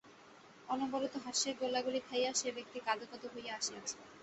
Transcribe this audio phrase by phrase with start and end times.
[0.67, 3.95] অনবরত হাস্যের গোলাগুলি খাইয়া সে ব্যক্তি কাঁদো কাঁদো হইয়া আসিয়াছে।